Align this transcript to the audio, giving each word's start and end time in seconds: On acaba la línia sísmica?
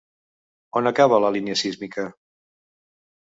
On 0.79 0.89
acaba 0.91 1.19
la 1.25 1.29
línia 1.35 1.59
sísmica? 1.63 2.05